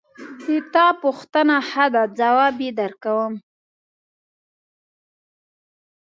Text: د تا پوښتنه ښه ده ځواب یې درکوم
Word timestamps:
د 0.45 0.47
تا 0.73 0.87
پوښتنه 1.03 1.55
ښه 1.69 1.85
ده 1.93 2.03
ځواب 2.19 2.55
یې 2.65 2.71
درکوم 2.79 3.33